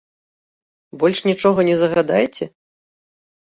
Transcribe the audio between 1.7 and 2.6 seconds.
загадаеце?